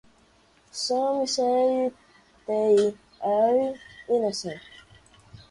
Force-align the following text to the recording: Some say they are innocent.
Some 0.71 1.27
say 1.27 1.91
they 2.47 2.97
are 3.23 3.75
innocent. 4.09 4.61